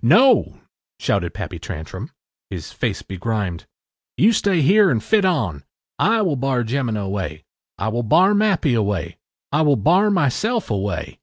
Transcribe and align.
”“No,” 0.02 0.60
shouted 0.98 1.32
Pappy 1.32 1.58
Tantrum, 1.58 2.10
his 2.50 2.72
face 2.72 3.00
begrimed. 3.00 3.64
“You 4.18 4.34
stay 4.34 4.60
here 4.60 4.90
and 4.90 5.02
fit 5.02 5.24
on. 5.24 5.64
I 5.98 6.20
will 6.20 6.36
bar 6.36 6.62
Jemina 6.62 7.00
away. 7.00 7.44
I 7.78 7.88
will 7.88 8.02
bar 8.02 8.34
Mappy 8.34 8.74
away. 8.74 9.16
I 9.50 9.62
will 9.62 9.76
bar 9.76 10.10
myself 10.10 10.70
away. 10.70 11.20